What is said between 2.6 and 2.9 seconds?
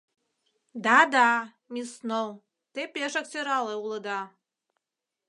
те